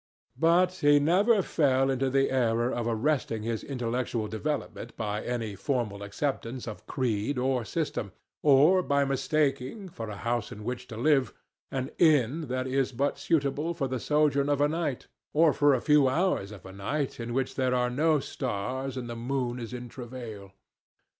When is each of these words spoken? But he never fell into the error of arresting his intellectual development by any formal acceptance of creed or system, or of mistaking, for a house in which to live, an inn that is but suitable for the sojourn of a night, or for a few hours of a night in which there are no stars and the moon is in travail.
But 0.39 0.73
he 0.77 0.97
never 0.99 1.43
fell 1.43 1.91
into 1.91 2.09
the 2.09 2.31
error 2.31 2.71
of 2.73 2.87
arresting 2.87 3.43
his 3.43 3.63
intellectual 3.63 4.27
development 4.27 4.97
by 4.97 5.23
any 5.23 5.53
formal 5.53 6.01
acceptance 6.01 6.67
of 6.67 6.87
creed 6.87 7.37
or 7.37 7.63
system, 7.63 8.11
or 8.41 8.79
of 8.79 9.07
mistaking, 9.07 9.89
for 9.89 10.09
a 10.09 10.15
house 10.15 10.51
in 10.51 10.63
which 10.63 10.87
to 10.87 10.97
live, 10.97 11.33
an 11.69 11.91
inn 11.99 12.47
that 12.47 12.65
is 12.65 12.91
but 12.91 13.19
suitable 13.19 13.75
for 13.75 13.87
the 13.87 13.99
sojourn 13.99 14.49
of 14.49 14.59
a 14.59 14.67
night, 14.67 15.05
or 15.35 15.53
for 15.53 15.75
a 15.75 15.81
few 15.81 16.07
hours 16.09 16.51
of 16.51 16.65
a 16.65 16.71
night 16.71 17.19
in 17.19 17.31
which 17.31 17.53
there 17.53 17.75
are 17.75 17.91
no 17.91 18.19
stars 18.19 18.97
and 18.97 19.07
the 19.07 19.15
moon 19.15 19.59
is 19.59 19.71
in 19.71 19.87
travail. 19.87 20.51